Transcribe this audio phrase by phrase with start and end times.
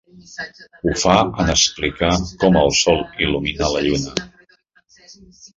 [0.85, 2.09] Ho fa en explicar
[2.45, 4.29] com el Sol il·lumina la Lluna.